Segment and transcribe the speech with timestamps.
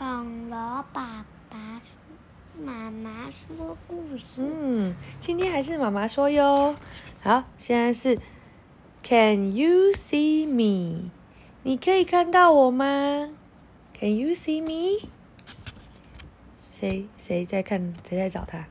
[0.00, 0.58] 恐龙
[0.94, 4.42] 爸爸说，妈妈说故事。
[4.42, 6.74] 嗯，今天还是妈妈说哟。
[7.20, 8.16] 好，现在是
[9.02, 11.10] Can you see me？
[11.64, 13.28] 你可以看到我吗
[13.92, 15.06] ？Can you see me？
[16.72, 17.92] 谁谁在看？
[18.08, 18.64] 谁在找他？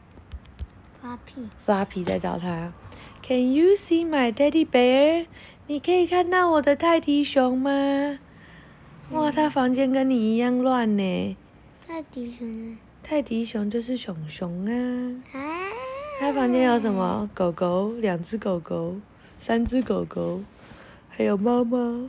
[1.00, 1.48] 发皮。
[1.64, 2.74] 发皮在找他。
[3.22, 5.28] Can you see my teddy bear？
[5.68, 8.18] 你可以看到我的泰迪熊吗？
[9.12, 11.38] 哇，他房间跟你一样乱呢。
[11.88, 12.78] 泰迪熊。
[13.02, 15.22] 泰迪熊就是熊熊啊。
[15.34, 15.40] 啊。
[16.20, 17.28] 他房间有什么？
[17.34, 18.98] 狗狗，两只狗狗，
[19.40, 20.44] 三只狗狗，
[21.10, 22.08] 还有猫猫。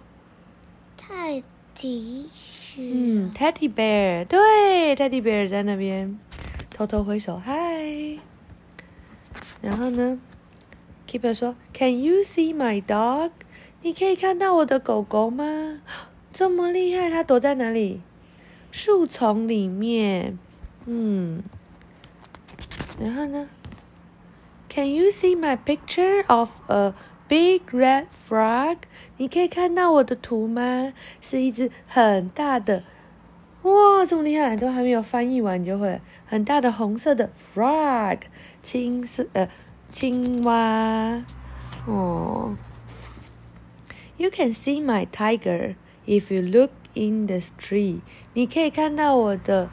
[0.98, 1.42] 泰
[1.74, 2.84] 迪熊。
[2.84, 6.18] 嗯，Teddy Bear，对，Teddy Bear 在那边
[6.68, 8.18] 偷偷挥手，嗨。
[9.62, 10.20] 然后呢
[11.08, 13.30] ，Keeper 说：“Can you see my dog？”
[13.82, 15.80] 你可以看到我的狗狗吗？
[16.32, 18.00] 这么厉害，它躲在哪里？
[18.70, 20.38] 树丛里面。
[20.86, 21.42] 嗯。
[23.00, 23.48] 然后呢
[24.68, 26.94] ？Can you see my picture of a
[27.28, 28.76] big red frog？
[29.16, 30.92] 你可以看到我的图吗？
[31.20, 32.84] 是一只很大的，
[33.62, 38.20] 哇，这么厉害，都还没有翻译完就会很大的红色的 frog，
[38.62, 39.48] 青色呃
[39.90, 41.24] 青蛙。
[41.86, 42.56] 哦。
[44.16, 45.74] You can see my tiger
[46.10, 48.00] if you look in the tree。
[48.34, 49.70] 你可以看到我的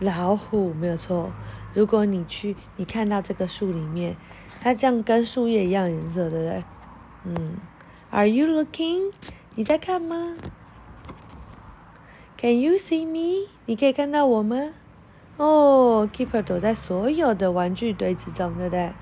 [0.00, 1.30] 老虎，没有错。
[1.74, 4.16] 如果你去，你看到这个树里面，
[4.62, 6.64] 它这样跟树叶一样颜色，对不对？
[7.24, 7.56] 嗯。
[8.10, 9.12] Are you looking？
[9.54, 10.36] 你在看吗
[12.38, 13.48] ？Can you see me？
[13.66, 14.56] 你可以看到我吗？
[15.36, 18.92] 哦，Keeper 躲在所有的玩具堆之中，对不对？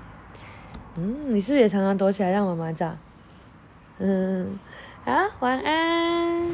[0.95, 2.97] 嗯，你是不是也常常躲起来让妈妈找？
[3.99, 4.59] 嗯，
[5.05, 6.49] 好，晚安。